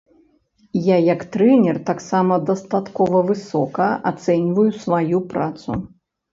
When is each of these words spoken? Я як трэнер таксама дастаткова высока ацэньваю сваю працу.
Я 0.87 0.95
як 1.07 1.21
трэнер 1.35 1.77
таксама 1.89 2.33
дастаткова 2.49 3.23
высока 3.29 3.93
ацэньваю 4.15 4.69
сваю 4.83 5.25
працу. 5.33 5.81